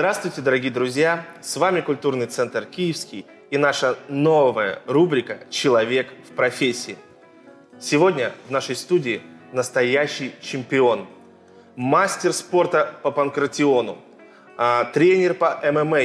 [0.00, 1.26] Здравствуйте, дорогие друзья!
[1.42, 6.96] С вами Культурный центр «Киевский» и наша новая рубрика «Человек в профессии».
[7.78, 9.20] Сегодня в нашей студии
[9.52, 11.06] настоящий чемпион,
[11.76, 13.98] мастер спорта по панкратиону,
[14.56, 16.00] а, тренер по ММА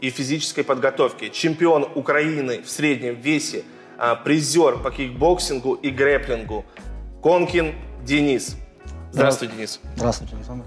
[0.00, 3.64] и физической подготовке, чемпион Украины в среднем весе,
[3.98, 6.64] а, призер по кикбоксингу и грэплингу,
[7.24, 8.54] Конкин Денис.
[9.10, 9.80] Здравствуй, Денис.
[9.96, 10.64] Здравствуйте, Александр.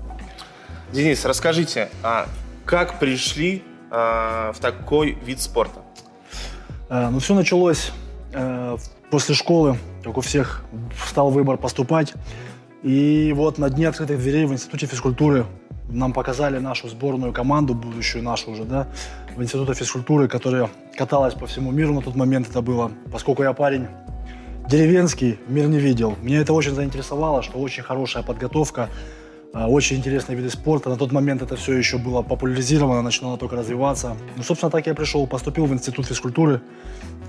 [0.91, 2.27] Денис, расскажите, а
[2.65, 5.81] как пришли а, в такой вид спорта?
[6.89, 7.91] Э, ну, все началось
[8.33, 8.77] э,
[9.09, 10.63] после школы, как у всех,
[11.07, 12.13] стал выбор поступать.
[12.83, 15.45] И вот на дне открытых дверей в Институте физкультуры
[15.89, 18.87] нам показали нашу сборную команду, будущую нашу уже, да,
[19.35, 22.91] в Институте физкультуры, которая каталась по всему миру на тот момент это было.
[23.11, 23.87] Поскольку я парень
[24.67, 26.15] деревенский, мир не видел.
[26.21, 28.89] Меня это очень заинтересовало, что очень хорошая подготовка,
[29.55, 30.89] очень интересные виды спорта.
[30.89, 34.17] На тот момент это все еще было популяризировано, начинало только развиваться.
[34.35, 36.61] Ну, собственно, так я пришел, поступил в Институт физкультуры,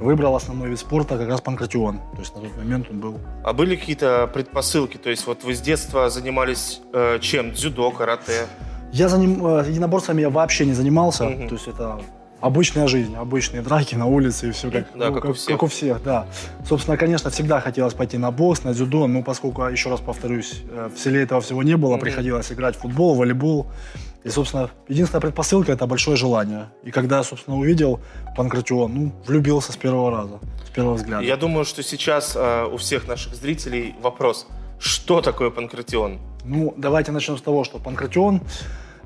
[0.01, 1.99] выбрал основной вид спорта, как раз панкратион.
[1.99, 3.21] То есть на тот момент он был.
[3.45, 4.97] А были какие-то предпосылки?
[4.97, 7.53] То есть вот вы с детства занимались э, чем?
[7.53, 8.47] Дзюдо, карате?
[8.93, 9.47] Я заним...
[9.47, 11.27] Э, единоборствами я вообще не занимался.
[11.27, 11.49] Угу.
[11.49, 12.01] То есть это
[12.41, 15.49] обычная жизнь, обычные драки на улице и все как, да, ну, как, как, у всех.
[15.49, 16.27] как у всех, да.
[16.67, 20.91] Собственно, конечно, всегда хотелось пойти на бокс, на дзюдо, но поскольку, еще раз повторюсь, э,
[20.95, 22.01] в селе этого всего не было, mm-hmm.
[22.01, 23.67] приходилось играть в футбол, волейбол.
[24.25, 26.67] И, собственно, единственная предпосылка– это большое желание.
[26.83, 28.01] И когда, собственно, увидел
[28.37, 31.23] Панкратион, ну, влюбился с первого раза, с первого взгляда.
[31.23, 34.49] Я думаю, что сейчас э, у всех наших зрителей вопрос,
[34.81, 36.19] что такое Панкратион?
[36.45, 38.43] Ну, давайте начнем с того, что Панкратион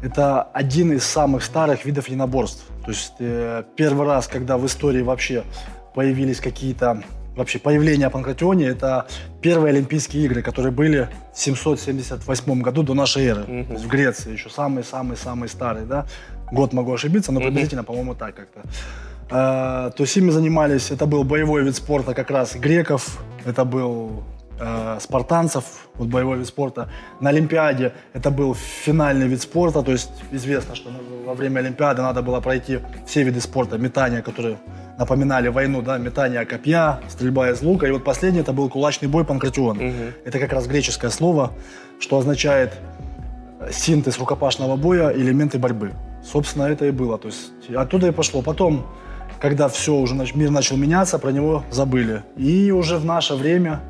[0.02, 2.64] это один из самых старых видов единоборств.
[2.84, 5.44] То есть э, первый раз, когда в истории вообще
[5.94, 7.02] появились какие-то
[7.36, 9.06] вообще появление панкратионе, это
[9.40, 13.66] первые Олимпийские игры, которые были в 778 году до нашей эры, mm-hmm.
[13.66, 16.06] то есть в Греции, еще самый-самый-самый старый, да,
[16.50, 17.84] год могу ошибиться, но приблизительно, mm-hmm.
[17.84, 18.60] по-моему, так как-то.
[19.30, 24.24] Э, то есть ими занимались, это был боевой вид спорта как раз греков, это был
[24.60, 26.88] э, спартанцев, вот боевой вид спорта.
[27.20, 30.90] На Олимпиаде это был финальный вид спорта, то есть известно, что
[31.26, 34.58] во время Олимпиады надо было пройти все виды спорта, метания, которые
[34.98, 37.86] напоминали войну, да, метание копья, стрельба из лука.
[37.86, 39.78] И вот последний это был кулачный бой панкратион.
[39.78, 40.04] Угу.
[40.26, 41.52] Это как раз греческое слово,
[41.98, 42.72] что означает
[43.72, 45.92] синтез рукопашного боя, элементы борьбы.
[46.22, 47.18] Собственно, это и было.
[47.18, 48.42] То есть оттуда и пошло.
[48.42, 48.86] Потом,
[49.40, 52.22] когда все уже мир начал меняться, про него забыли.
[52.36, 53.80] И уже в наше время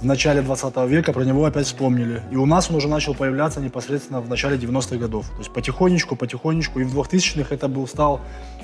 [0.00, 2.22] в начале 20 века про него опять вспомнили.
[2.30, 5.28] И у нас он уже начал появляться непосредственно в начале 90-х годов.
[5.30, 6.80] То есть потихонечку, потихонечку.
[6.80, 8.20] И в 2000-х это был, стал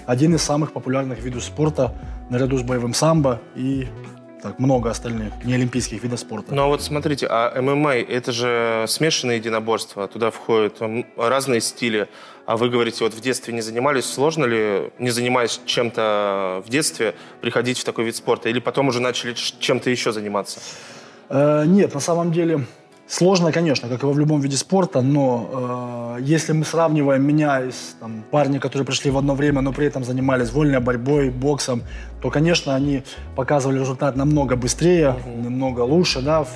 [0.06, 1.94] один из самых популярных видов спорта
[2.28, 3.88] наряду с боевым самбо и
[4.42, 6.54] так, много остальных неолимпийских видов спорта.
[6.54, 10.78] Ну а вот смотрите, а ММА это же смешанное единоборство, туда входят
[11.16, 12.08] разные стили.
[12.44, 17.14] А вы говорите, вот в детстве не занимались, сложно ли, не занимаясь чем-то в детстве,
[17.40, 18.48] приходить в такой вид спорта?
[18.48, 20.58] Или потом уже начали чем-то еще заниматься?
[21.32, 22.66] Э, нет, на самом деле
[23.06, 27.96] сложно, конечно, как и во любом виде спорта, но э, если мы сравниваем меня из
[27.98, 31.84] там, парней, которые пришли в одно время, но при этом занимались вольной борьбой, боксом,
[32.20, 33.02] то, конечно, они
[33.34, 35.44] показывали результат намного быстрее, mm-hmm.
[35.44, 36.48] намного лучше, да, в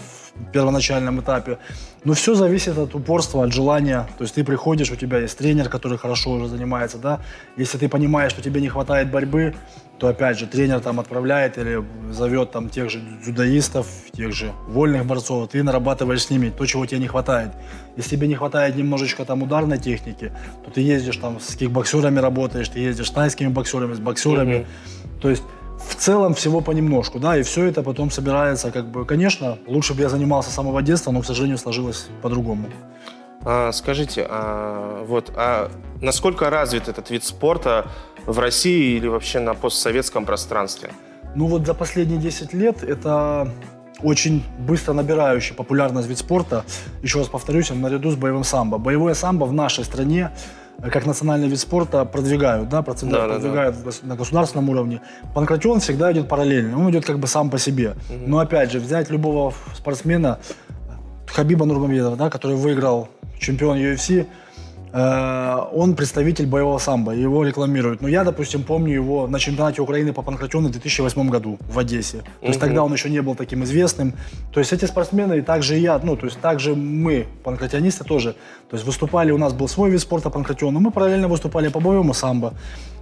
[0.52, 1.58] первоначальном этапе.
[2.04, 4.06] Но все зависит от упорства, от желания.
[4.18, 7.20] То есть ты приходишь, у тебя есть тренер, который хорошо уже занимается, да.
[7.56, 9.54] Если ты понимаешь, что тебе не хватает борьбы,
[9.98, 15.06] то опять же тренер там отправляет или зовет там тех же дзюдоистов, тех же вольных
[15.06, 17.52] борцов, ты нарабатываешь с ними то, чего тебе не хватает.
[17.96, 20.32] Если тебе не хватает немножечко там ударной техники,
[20.64, 24.54] то ты ездишь там с кикбоксерами работаешь, ты ездишь с тайскими боксерами, с боксерами.
[24.54, 25.20] Mm-hmm.
[25.20, 25.42] То есть
[25.88, 30.02] в целом всего понемножку, да, и все это потом собирается, как бы, конечно, лучше бы
[30.02, 32.66] я занимался с самого детства, но, к сожалению, сложилось по-другому.
[33.44, 35.70] А, скажите, а, вот, а
[36.00, 37.86] насколько развит этот вид спорта
[38.26, 40.90] в России или вообще на постсоветском пространстве?
[41.36, 43.52] Ну вот за последние 10 лет это
[44.02, 46.64] очень быстро набирающий популярность вид спорта.
[47.02, 48.78] Еще раз повторюсь, наряду с боевым самбо.
[48.78, 50.32] Боевое самбо в нашей стране
[50.82, 54.08] как национальный вид спорта продвигают, да, продвигают, да, продвигают да, да.
[54.08, 55.00] на государственном уровне.
[55.34, 57.96] Панкратион всегда идет параллельно, он идет как бы сам по себе.
[58.08, 58.26] Угу.
[58.26, 60.38] Но опять же, взять любого спортсмена,
[61.26, 63.08] Хабиба Нурмамедова, да, который выиграл
[63.38, 64.26] чемпион UFC, Э,
[64.92, 68.00] он представитель боевого самбо, его рекламируют.
[68.00, 72.22] Но я, допустим, помню его на чемпионате Украины по панкратиону в 2008 году в Одессе.
[72.40, 74.14] То есть тогда он еще не был таким известным.
[74.52, 78.36] То есть эти спортсмены, и также и я, ну, то есть также мы, панкратионисты тоже,
[78.70, 81.80] то есть выступали, у нас был свой вид спорта панкратион, но мы параллельно выступали по
[81.80, 82.54] боевому самбо.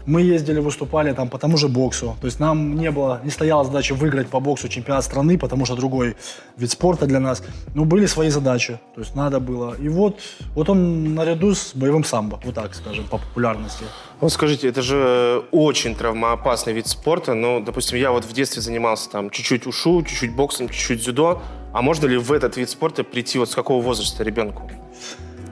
[0.07, 2.17] Мы ездили, выступали там по тому же боксу.
[2.21, 5.77] То есть нам не было, не стояла задача выиграть по боксу чемпионат страны, потому что
[5.77, 6.17] другой
[6.57, 7.43] вид спорта для нас.
[7.75, 8.79] Но были свои задачи.
[8.95, 9.75] То есть надо было.
[9.75, 10.21] И вот,
[10.55, 13.85] вот он наряду с боевым самбо, вот так скажем, по популярности.
[14.21, 17.35] Вот скажите, это же очень травмоопасный вид спорта.
[17.35, 21.43] Ну, допустим, я вот в детстве занимался там чуть-чуть ушу, чуть-чуть боксом, чуть-чуть дзюдо.
[21.73, 24.71] А можно ли в этот вид спорта прийти вот с какого возраста ребенку?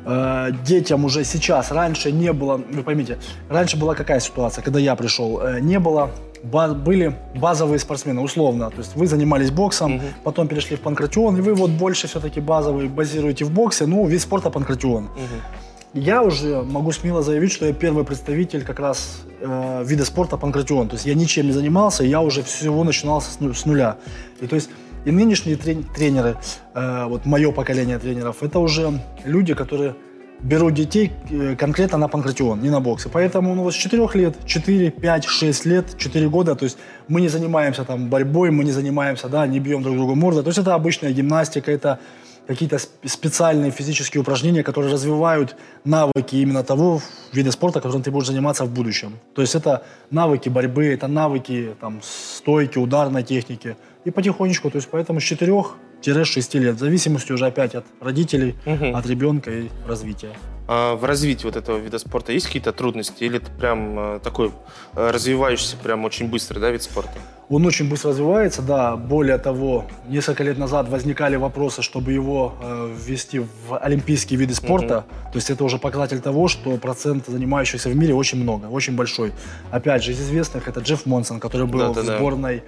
[0.04, 1.70] Э, детям уже сейчас.
[1.70, 3.18] Раньше не было, вы поймите,
[3.48, 6.10] раньше была какая ситуация, когда я пришел, э, не было
[6.42, 8.68] были базовые спортсмены, условно.
[8.70, 10.04] То есть вы занимались боксом, угу.
[10.24, 14.20] потом перешли в панкратион, и вы вот больше все-таки базовый базируете в боксе, ну, вид
[14.20, 15.04] спорта панкратион.
[15.04, 16.00] Угу.
[16.00, 20.88] Я уже могу смело заявить, что я первый представитель как раз э, вида спорта панкратион.
[20.88, 23.98] То есть я ничем не занимался, я уже всего начинал с, с нуля.
[24.40, 24.70] И то есть
[25.04, 26.36] и нынешние тренеры,
[26.74, 29.94] э, вот мое поколение тренеров, это уже люди, которые
[30.42, 33.08] берут детей э, конкретно на панкратион, не на боксы.
[33.08, 36.78] Поэтому ну, вот с 4 лет, 4, 5, 6 лет, 4 года, то есть
[37.08, 40.42] мы не занимаемся там борьбой, мы не занимаемся, да, не бьем друг друга морда.
[40.42, 41.98] То есть это обычная гимнастика, это
[42.46, 47.00] какие-то специальные физические упражнения, которые развивают навыки именно того
[47.32, 49.18] вида спорта, которым ты будешь заниматься в будущем.
[49.34, 53.76] То есть это навыки борьбы, это навыки там, стойки, ударной техники.
[54.04, 58.96] И потихонечку, то есть поэтому с 4-6 лет, в зависимости уже опять от родителей, угу.
[58.96, 60.32] от ребенка и развития.
[60.68, 63.24] А в развитии вот этого вида спорта есть какие-то трудности?
[63.24, 64.52] Или это прям э, такой
[64.94, 67.12] э, развивающийся прям очень быстро, да, вид спорта?
[67.48, 68.96] Он очень быстро развивается, да.
[68.96, 75.04] Более того, несколько лет назад возникали вопросы, чтобы его э, ввести в олимпийские виды спорта.
[75.06, 75.32] Mm-hmm.
[75.32, 79.32] То есть это уже показатель того, что процент занимающихся в мире очень много, очень большой.
[79.70, 82.62] Опять же, из известных это Джефф Монсон, который был да, да, в сборной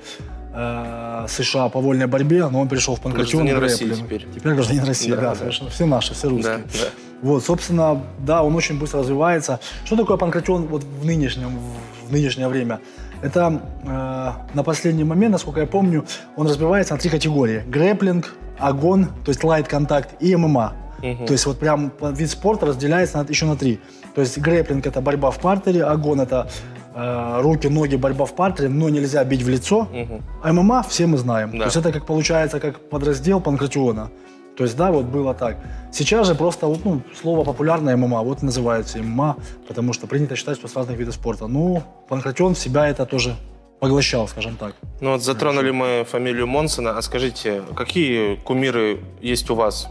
[0.55, 3.47] э, США по вольной борьбе, но он пришел в Панкратион.
[3.47, 4.27] Гражданин России теперь.
[4.35, 5.71] Теперь гражданин России, да, да, совершенно.
[5.71, 6.59] Все наши, все русские.
[6.59, 6.87] Да, да.
[7.23, 9.61] Вот, собственно, да, он очень быстро развивается.
[9.85, 11.59] Что такое панкратион вот в нынешнем,
[12.07, 12.81] в нынешнее время?
[13.23, 16.05] Это э, на последний момент, насколько я помню,
[16.37, 17.63] он разбивается на три категории.
[17.67, 20.75] Грэплинг, огон, то есть лайт контакт и ММА.
[21.03, 21.27] Угу.
[21.27, 23.81] То есть вот прям вид спорта разделяется на, еще на три.
[24.15, 26.49] То есть грэплинг это борьба в партере, огон это
[26.95, 29.89] э, руки, ноги, борьба в партере, но нельзя бить в лицо.
[29.93, 30.23] Угу.
[30.43, 31.51] А ММА все мы знаем.
[31.53, 31.59] Да.
[31.59, 34.11] То есть это как получается как подраздел панкратиона.
[34.57, 35.57] То есть, да, вот было так.
[35.93, 39.37] Сейчас же просто вот, ну, слово популярное ММА, вот называется ММА,
[39.67, 41.49] потому что принято считать, что с разных видов спорта.
[41.49, 43.35] Ну, Панкратион в себя это тоже
[43.81, 44.75] поглощал, скажем так.
[45.01, 49.89] Ну вот затронули мы фамилию Монсона, а скажите, какие кумиры есть у вас?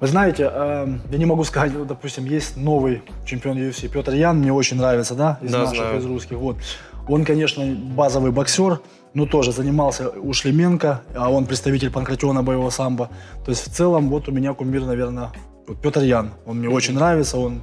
[0.00, 4.38] Вы знаете, э, я не могу сказать, вот, допустим, есть новый чемпион UFC Петр Ян,
[4.38, 5.98] мне очень нравится, да, из да, наших, знаю.
[5.98, 6.36] из русских.
[6.36, 6.56] Вот.
[7.08, 8.80] Он, конечно, базовый боксер,
[9.14, 13.10] но тоже занимался у Шлеменко, а он представитель панкратиона боевого самбо.
[13.44, 15.30] То есть в целом вот у меня кумир, наверное,
[15.66, 16.30] вот Петр Ян.
[16.46, 17.62] Он мне очень нравится, он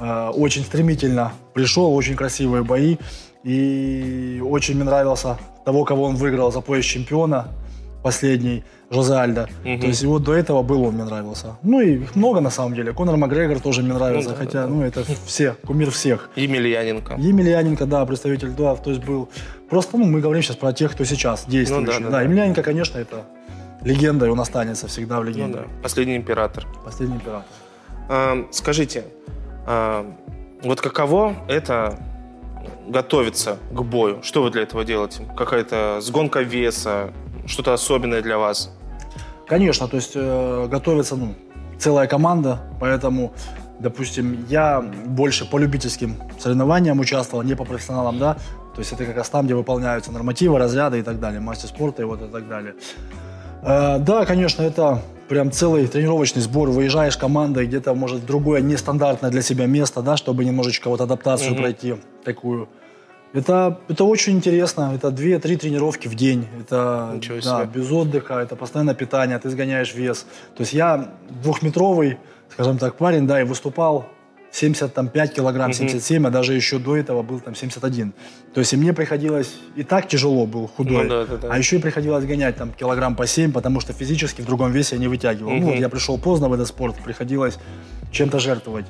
[0.00, 2.96] э, очень стремительно пришел, очень красивые бои.
[3.42, 5.36] И очень мне нравился
[5.66, 7.48] того, кого он выиграл за пояс чемпиона
[8.04, 9.48] последний, Жозе Альдо.
[9.64, 9.80] Угу.
[9.80, 11.56] То есть вот до этого был он мне нравился.
[11.62, 12.92] Ну и их много на самом деле.
[12.92, 14.68] Конор Макгрегор тоже мне нравится, ну, да, хотя, да.
[14.68, 16.28] ну это все, кумир всех.
[16.36, 17.14] Емельяненко.
[17.16, 19.28] Емельяненко, да, представитель, да, то есть был.
[19.70, 21.86] Просто, ну, мы говорим сейчас про тех, кто сейчас действующий.
[21.86, 23.24] Ну, да, да, да, Емельяненко, конечно, это
[23.82, 25.60] легенда, и он останется всегда в легенде.
[25.60, 25.82] Ну, да.
[25.82, 26.66] Последний император.
[26.84, 27.48] Последний император.
[28.10, 29.04] А, скажите,
[29.66, 30.06] а,
[30.62, 31.98] вот каково это
[32.86, 34.22] готовиться к бою?
[34.22, 35.26] Что вы для этого делаете?
[35.36, 37.14] Какая-то сгонка веса,
[37.46, 38.70] что-то особенное для вас?
[39.46, 41.34] Конечно, то есть э, готовится ну,
[41.78, 43.32] целая команда, поэтому,
[43.78, 48.34] допустим, я больше по любительским соревнованиям участвовал, не по профессионалам, да,
[48.74, 52.02] то есть это как раз там, где выполняются нормативы, разряды и так далее, мастер спорта
[52.02, 52.74] и вот и так далее.
[53.62, 56.70] Э, да, конечно, это прям целый тренировочный сбор.
[56.70, 61.52] Выезжаешь командой где-то, может, в другое нестандартное для себя место, да, чтобы немножечко вот адаптацию
[61.52, 61.58] mm-hmm.
[61.58, 62.68] пройти такую.
[63.34, 64.92] Это, это очень интересно.
[64.94, 66.46] Это 2-3 тренировки в день.
[66.60, 67.50] Это Ничего себе.
[67.50, 70.24] да, без отдыха, это постоянное питание, ты сгоняешь вес.
[70.56, 71.08] То есть я
[71.42, 72.18] двухметровый,
[72.52, 74.06] скажем так, парень, да, и выступал
[74.52, 78.14] 75 килограмм, 77, а даже еще до этого был там 71.
[78.54, 81.48] То есть и мне приходилось, и так тяжело был худой, ну, да, да, да.
[81.50, 84.94] а еще и приходилось гонять там килограмм по 7, потому что физически в другом весе
[84.94, 85.50] я не вытягивал.
[85.50, 85.60] Угу.
[85.60, 87.58] Ну вот я пришел поздно в этот спорт, приходилось
[88.12, 88.86] чем-то жертвовать.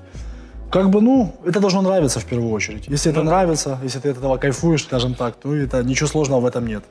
[0.75, 2.89] Как бы, ну, это должно нравиться в первую очередь.
[2.89, 6.41] Если это ну нравится, если ты от этого кайфуешь, скажем так, то это ничего сложного
[6.41, 6.83] в этом нет.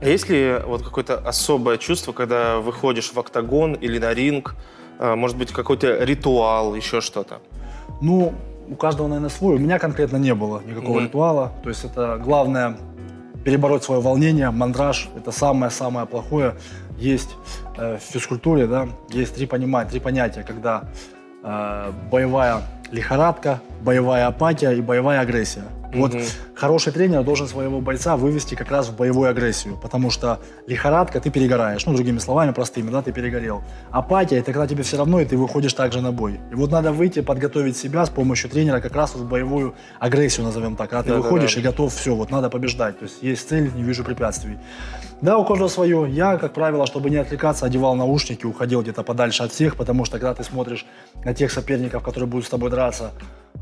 [0.00, 4.56] А есть ли вот какое-то особое чувство, когда выходишь в октагон или на ринг,
[4.98, 7.38] а, может быть, какой-то ритуал, еще что-то?
[8.00, 8.34] Ну,
[8.68, 9.54] у каждого, наверное, свой.
[9.54, 11.04] У меня конкретно не было никакого mm-hmm.
[11.04, 11.52] ритуала.
[11.62, 12.76] То есть это главное
[13.44, 15.08] перебороть свое волнение, мандраж.
[15.16, 16.56] Это самое-самое плохое.
[16.98, 17.30] Есть
[17.76, 20.90] э, в физкультуре, да, есть три, понимания, три понятия, когда
[22.10, 25.64] боевая лихорадка, боевая апатия и боевая агрессия.
[25.94, 26.00] Угу.
[26.00, 26.14] Вот
[26.54, 31.30] хороший тренер должен своего бойца вывести как раз в боевую агрессию, потому что лихорадка, ты
[31.30, 31.86] перегораешь.
[31.86, 33.62] Ну, другими словами, простыми, да, ты перегорел.
[33.90, 36.40] Апатия, это когда тебе все равно, и ты выходишь также на бой.
[36.50, 40.44] И вот надо выйти, подготовить себя с помощью тренера как раз вот в боевую агрессию,
[40.44, 40.90] назовем так.
[40.90, 41.68] Когда ты да, выходишь да, да.
[41.68, 42.98] и готов, все, вот надо побеждать.
[42.98, 44.58] То есть есть цель, не вижу препятствий.
[45.20, 46.06] Да, у каждого свое.
[46.10, 50.18] Я, как правило, чтобы не отвлекаться, одевал наушники, уходил где-то подальше от всех, потому что
[50.18, 50.84] когда ты смотришь
[51.24, 53.12] на тех соперников, которые будут с тобой драться,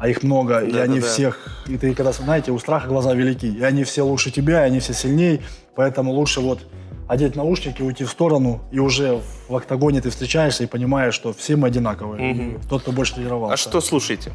[0.03, 1.07] а их много, да, и да, они да.
[1.07, 4.67] всех, и ты когда, знаете, у страха глаза велики, и они все лучше тебя, и
[4.67, 5.43] они все сильнее,
[5.77, 6.67] поэтому лучше вот
[7.07, 11.55] одеть наушники, уйти в сторону, и уже в октагоне ты встречаешься и понимаешь, что все
[11.55, 12.33] мы одинаковые.
[12.33, 12.61] Угу.
[12.69, 13.55] Тот, кто больше тренировался.
[13.55, 14.33] А что слушаете?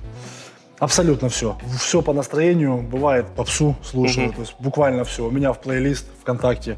[0.80, 1.58] Абсолютно все.
[1.78, 2.78] Все по настроению.
[2.78, 4.28] Бывает попсу слушаю.
[4.28, 4.36] Угу.
[4.36, 5.28] То есть буквально все.
[5.28, 6.78] У меня в плейлист ВКонтакте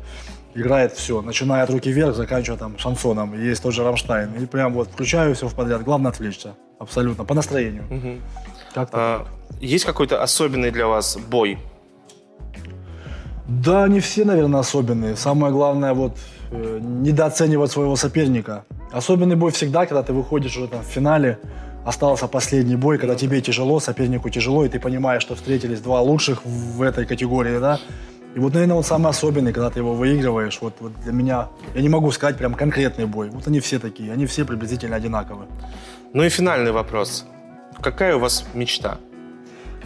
[0.56, 3.40] играет все, начиная от руки вверх, заканчивая там шансоном.
[3.40, 4.34] Есть тоже Рамштайн.
[4.42, 5.84] И прям вот включаю все в подряд.
[5.84, 6.56] Главное отвлечься.
[6.80, 7.26] Абсолютно.
[7.26, 7.84] По настроению.
[7.90, 8.18] Угу.
[8.74, 9.28] Как-то а,
[9.60, 11.58] есть какой-то особенный для вас бой?
[13.48, 15.16] Да, не все, наверное, особенные.
[15.16, 16.18] Самое главное, вот,
[16.52, 18.64] э, недооценивать своего соперника.
[18.92, 21.40] Особенный бой всегда, когда ты выходишь уже там в финале,
[21.86, 26.46] остался последний бой, когда тебе тяжело, сопернику тяжело, и ты понимаешь, что встретились два лучших
[26.46, 27.80] в этой категории, да,
[28.36, 30.60] и вот, наверное, он самый особенный, когда ты его выигрываешь.
[30.62, 33.30] Вот, вот для меня, я не могу сказать прям конкретный бой.
[33.32, 35.48] Вот они все такие, они все приблизительно одинаковые.
[36.14, 37.26] Ну и финальный вопрос.
[37.82, 38.98] Какая у вас мечта?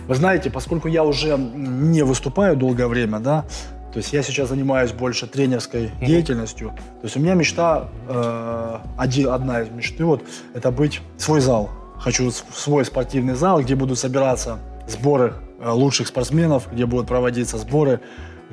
[0.07, 3.45] Вы знаете, поскольку я уже не выступаю долгое время, да,
[3.93, 6.05] то есть я сейчас занимаюсь больше тренерской mm-hmm.
[6.05, 6.69] деятельностью.
[6.69, 10.23] То есть у меня мечта, э, один, одна из мечты, вот,
[10.53, 11.69] это быть свой зал.
[11.99, 14.57] Хочу свой спортивный зал, где будут собираться
[14.87, 18.01] сборы э, лучших спортсменов, где будут проводиться сборы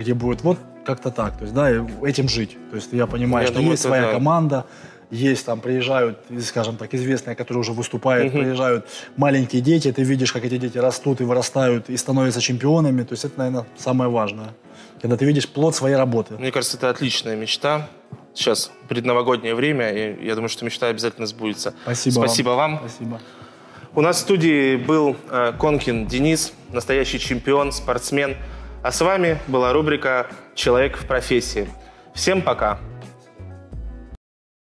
[0.00, 1.70] где будет вот как-то так, то есть, да,
[2.02, 2.56] этим жить.
[2.70, 4.12] То есть я понимаю, я что думаю, есть своя да.
[4.12, 4.64] команда,
[5.10, 8.42] есть там, приезжают, скажем так, известные, которые уже выступают, угу.
[8.42, 8.86] приезжают
[9.16, 13.24] маленькие дети, ты видишь, как эти дети растут и вырастают и становятся чемпионами, то есть
[13.24, 14.54] это, наверное, самое важное.
[15.00, 16.34] Когда ты видишь плод своей работы.
[16.34, 17.88] Мне кажется, это отличная мечта.
[18.34, 21.74] Сейчас предновогоднее время, и я думаю, что мечта обязательно сбудется.
[21.82, 22.76] Спасибо, Спасибо вам.
[22.76, 22.88] вам.
[22.88, 23.20] Спасибо.
[23.92, 28.36] У нас в студии был э, Конкин Денис, настоящий чемпион, спортсмен.
[28.84, 31.68] А с вами была рубрика «Человек в профессии».
[32.14, 32.78] Всем пока!